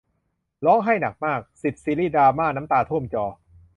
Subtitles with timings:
[0.65, 3.25] ร้องไห้หนักมาก สิบ ซีรีส์ดราม่าน้ำตาท่วมจอ